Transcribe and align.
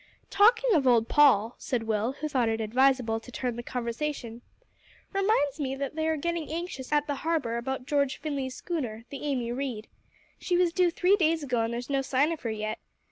"Talking 0.31 0.73
of 0.73 0.87
old 0.87 1.07
Paul," 1.07 1.53
said 1.59 1.83
Will, 1.83 2.13
who 2.13 2.27
thought 2.27 2.49
it 2.49 2.59
advisable 2.59 3.19
to 3.19 3.31
turn 3.31 3.55
the 3.55 3.61
conversation, 3.61 4.41
"reminds 5.13 5.59
me 5.59 5.75
that 5.75 5.95
they 5.95 6.07
are 6.07 6.17
getting 6.17 6.49
anxious 6.51 6.91
at 6.91 7.05
the 7.05 7.17
Harbour 7.21 7.55
about 7.57 7.85
George 7.85 8.17
Finley's 8.17 8.55
schooner, 8.55 9.05
the 9.11 9.21
Amy 9.23 9.51
Reade. 9.51 9.89
She 10.39 10.57
was 10.57 10.73
due 10.73 10.89
three 10.89 11.15
days 11.17 11.43
ago 11.43 11.61
and 11.61 11.71
there's 11.75 11.87
no 11.87 12.01
sign 12.01 12.31
of 12.31 12.41
her 12.41 12.49
yet. 12.49 12.79